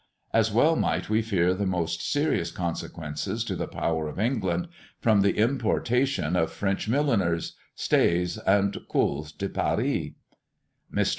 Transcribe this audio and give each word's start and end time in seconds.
As 0.33 0.51
well 0.51 0.75
might 0.75 1.11
we 1.11 1.21
fear 1.21 1.53
the 1.53 1.67
most 1.67 2.01
serious 2.01 2.49
consequences 2.49 3.43
to 3.43 3.55
the 3.55 3.67
power 3.67 4.07
of 4.07 4.19
England, 4.19 4.67
from 4.99 5.21
the 5.21 5.37
importation 5.37 6.35
of 6.35 6.51
French 6.51 6.89
milliners, 6.89 7.55
stays, 7.75 8.39
and 8.39 8.75
Culs 8.91 9.31
de 9.31 9.47
Paris." 9.47 10.07
Mr. 10.91 11.09